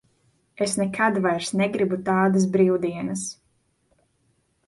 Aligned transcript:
Es 0.65 0.71
nekad 0.77 1.19
vairs 1.25 1.51
negribu 1.59 1.99
tādas 2.09 2.49
brīvdienas. 2.55 3.27